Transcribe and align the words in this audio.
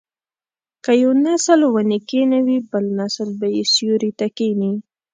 که 0.83 0.91
یو 1.03 1.11
نسل 1.25 1.59
ونې 1.67 1.99
کینوي 2.09 2.57
بل 2.71 2.85
نسل 2.99 3.29
به 3.39 3.47
یې 3.55 3.63
سیوري 3.73 4.11
ته 4.19 4.27
کیني. 4.37 4.73